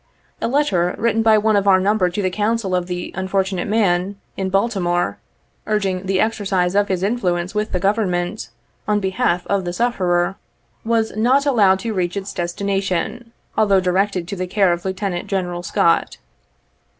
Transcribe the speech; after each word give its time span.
A 0.41 0.47
letter, 0.47 0.95
written 0.97 1.21
by 1.21 1.37
one 1.37 1.55
of 1.55 1.67
our 1.67 1.79
number 1.79 2.09
to 2.09 2.21
the 2.23 2.31
counsel 2.31 2.73
of 2.73 2.87
the 2.87 3.11
unfortunate 3.13 3.67
man, 3.67 4.15
in 4.35 4.49
Baltimore, 4.49 5.19
urging 5.67 6.07
the 6.07 6.19
exercise 6.19 6.73
of 6.73 6.87
his 6.87 7.03
influence 7.03 7.53
with 7.53 7.71
the 7.71 7.79
Government, 7.79 8.49
on 8.87 8.99
behalf 8.99 9.45
of 9.45 9.63
the 9.63 9.71
sufferer, 9.73 10.37
45 10.85 10.89
was 10.89 11.11
not 11.15 11.45
allowed 11.45 11.77
to 11.81 11.93
reach 11.93 12.17
its 12.17 12.33
destination, 12.33 13.31
although 13.55 13.79
directed 13.79 14.27
to 14.27 14.35
the 14.35 14.47
care 14.47 14.73
of 14.73 14.85
Lieut. 14.85 15.27
General 15.27 15.61
Scott. 15.61 16.17